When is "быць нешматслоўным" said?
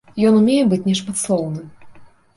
0.71-1.67